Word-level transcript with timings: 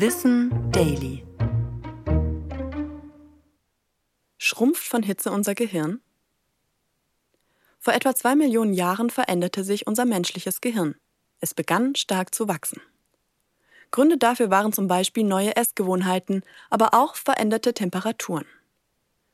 Wissen 0.00 0.52
Daily. 0.70 1.26
Schrumpft 4.36 4.84
von 4.84 5.02
Hitze 5.02 5.32
unser 5.32 5.56
Gehirn? 5.56 6.00
Vor 7.80 7.94
etwa 7.94 8.14
zwei 8.14 8.36
Millionen 8.36 8.74
Jahren 8.74 9.10
veränderte 9.10 9.64
sich 9.64 9.88
unser 9.88 10.04
menschliches 10.04 10.60
Gehirn. 10.60 10.94
Es 11.40 11.52
begann 11.52 11.96
stark 11.96 12.32
zu 12.32 12.46
wachsen. 12.46 12.80
Gründe 13.90 14.18
dafür 14.18 14.50
waren 14.50 14.72
zum 14.72 14.86
Beispiel 14.86 15.24
neue 15.24 15.56
Essgewohnheiten, 15.56 16.44
aber 16.70 16.94
auch 16.94 17.16
veränderte 17.16 17.74
Temperaturen. 17.74 18.46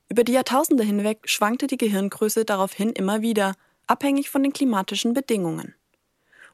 Über 0.09 0.25
die 0.25 0.33
Jahrtausende 0.33 0.83
hinweg 0.83 1.29
schwankte 1.29 1.67
die 1.67 1.77
Gehirngröße 1.77 2.47
daraufhin 2.47 2.89
immer 2.89 3.21
wieder, 3.21 3.55
abhängig 3.87 4.31
von 4.31 4.43
den 4.43 4.55
klimatischen 4.55 5.13
Bedingungen. 5.13 5.75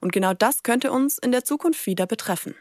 Und 0.01 0.13
genau 0.13 0.35
das 0.35 0.65
könnte 0.65 0.91
uns 0.91 1.17
in 1.17 1.31
der 1.31 1.45
Zukunft 1.45 1.87
wieder 1.87 2.07
betreffen. 2.07 2.57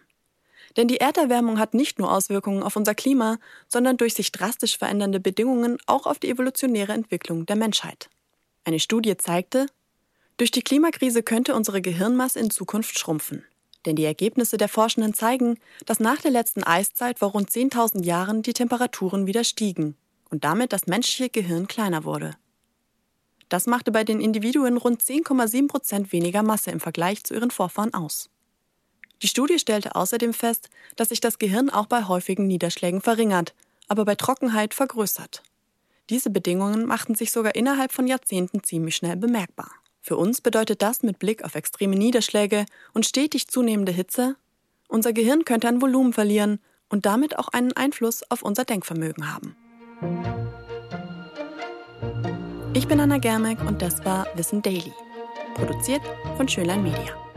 Denn 0.78 0.88
die 0.88 0.98
Erderwärmung 0.98 1.60
hat 1.60 1.74
nicht 1.74 2.00
nur 2.00 2.12
Auswirkungen 2.12 2.64
auf 2.64 2.76
unser 2.76 2.96
Klima, 2.96 3.38
sondern 3.68 3.98
durch 3.98 4.14
sich 4.14 4.32
drastisch 4.32 4.78
verändernde 4.78 5.20
Bedingungen 5.20 5.78
auch 5.86 6.06
auf 6.06 6.20
die 6.20 6.30
evolutionäre 6.30 6.94
Entwicklung 6.94 7.46
der 7.46 7.56
Menschheit. 7.56 8.10
Eine 8.64 8.80
Studie 8.80 9.18
zeigte, 9.18 9.68
durch 10.38 10.52
die 10.52 10.62
Klimakrise 10.62 11.22
könnte 11.22 11.56
unsere 11.56 11.82
Gehirnmasse 11.82 12.40
in 12.40 12.50
Zukunft 12.50 12.98
schrumpfen. 12.98 13.44
Denn 13.86 13.96
die 13.96 14.06
Ergebnisse 14.06 14.58
der 14.58 14.70
Forschenden 14.70 15.14
zeigen, 15.14 15.58
dass 15.86 16.00
nach 16.00 16.22
der 16.22 16.32
letzten 16.32 16.64
Eiszeit 16.64 17.20
vor 17.20 17.32
rund 17.32 17.50
10.000 17.50 18.04
Jahren 18.04 18.42
die 18.42 18.54
Temperaturen 18.54 19.28
wieder 19.28 19.44
stiegen 19.44 19.96
und 20.30 20.44
damit 20.44 20.74
das 20.74 20.88
menschliche 20.88 21.30
Gehirn 21.30 21.68
kleiner 21.68 22.04
wurde. 22.04 22.36
Das 23.50 23.66
machte 23.66 23.92
bei 23.92 24.04
den 24.04 24.22
Individuen 24.22 24.78
rund 24.78 25.02
10,7 25.02 25.68
Prozent 25.68 26.12
weniger 26.12 26.44
Masse 26.44 26.72
im 26.72 26.80
Vergleich 26.80 27.24
zu 27.24 27.34
ihren 27.34 27.52
Vorfahren 27.52 27.94
aus. 27.94 28.30
Die 29.22 29.28
Studie 29.28 29.60
stellte 29.60 29.96
außerdem 29.96 30.34
fest, 30.34 30.70
dass 30.96 31.10
sich 31.10 31.20
das 31.20 31.40
Gehirn 31.40 31.70
auch 31.70 31.88
bei 31.88 32.06
häufigen 32.06 32.48
Niederschlägen 32.48 33.02
verringert, 33.02 33.54
aber 33.88 34.06
bei 34.06 34.16
Trockenheit 34.16 34.74
vergrößert. 34.74 35.44
Diese 36.10 36.30
Bedingungen 36.30 36.86
machten 36.86 37.16
sich 37.16 37.32
sogar 37.32 37.56
innerhalb 37.56 37.92
von 37.92 38.08
Jahrzehnten 38.08 38.64
ziemlich 38.64 38.96
schnell 38.96 39.16
bemerkbar. 39.18 39.72
Für 40.02 40.18
uns 40.18 40.42
bedeutet 40.42 40.82
das 40.82 41.04
mit 41.04 41.20
Blick 41.20 41.44
auf 41.44 41.56
extreme 41.56 41.96
Niederschläge 41.96 42.66
und 42.94 43.06
stetig 43.06 43.48
zunehmende 43.48 43.92
Hitze, 43.92 44.36
unser 44.88 45.14
Gehirn 45.14 45.46
könnte 45.46 45.68
an 45.68 45.82
Volumen 45.82 46.14
verlieren 46.14 46.60
und 46.90 47.06
damit 47.06 47.38
auch 47.38 47.50
einen 47.50 47.74
Einfluss 47.74 48.24
auf 48.32 48.42
unser 48.42 48.66
Denkvermögen 48.66 49.32
haben. 49.32 49.56
Ich 52.74 52.88
bin 52.88 53.00
Anna 53.00 53.20
Germeck 53.20 53.62
und 53.62 53.82
das 53.82 54.04
war 54.04 54.26
Wissen 54.36 54.64
Daily, 54.64 54.94
produziert 55.54 56.02
von 56.38 56.48
Schönlein 56.48 56.82
Media. 56.82 57.29